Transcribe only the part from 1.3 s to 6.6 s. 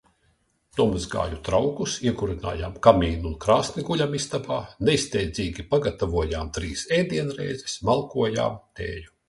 traukus, iekurinājām kamīnu un krāsni guļamistabā, nesteidzīgi pagatavojām